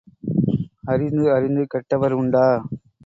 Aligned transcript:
அறிந்து 0.83 1.25
அறிந்து 1.33 1.65
கெட்டவர் 1.73 2.11
உண்டா? 2.11 2.45